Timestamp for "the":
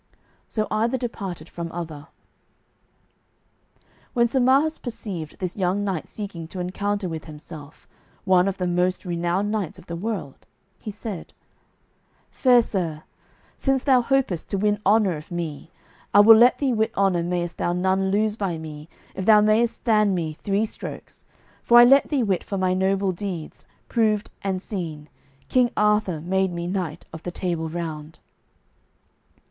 8.57-8.65, 9.85-9.95, 27.21-27.29